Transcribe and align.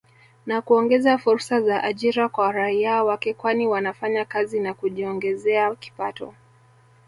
Na 0.45 0.61
kuongeza 0.61 1.17
fursa 1.17 1.61
za 1.61 1.83
ajira 1.83 2.29
kwa 2.29 2.51
raia 2.51 3.03
wake 3.03 3.33
kwani 3.33 3.67
wanafanya 3.67 4.25
kazi 4.25 4.59
na 4.59 4.73
kujiongezea 4.73 5.75
kipato 5.75 6.33